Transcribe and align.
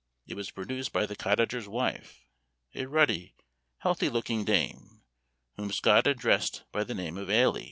It 0.25 0.33
was 0.33 0.49
produced 0.49 0.91
by 0.91 1.05
the 1.05 1.15
cottager's 1.15 1.67
wife, 1.67 2.25
a 2.73 2.87
ruddy, 2.87 3.35
healthy 3.77 4.09
looking 4.09 4.43
dame, 4.43 5.03
whom 5.57 5.71
Scott 5.71 6.07
addressed 6.07 6.63
by 6.71 6.83
the 6.83 6.95
name 6.95 7.19
of 7.19 7.29
Ailie. 7.29 7.59